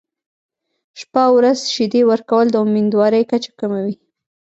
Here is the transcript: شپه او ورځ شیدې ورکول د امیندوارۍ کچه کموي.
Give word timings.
شپه 0.99 1.21
او 1.27 1.33
ورځ 1.39 1.59
شیدې 1.73 2.01
ورکول 2.11 2.45
د 2.51 2.55
امیندوارۍ 2.65 3.23
کچه 3.31 3.51
کموي. 3.59 3.95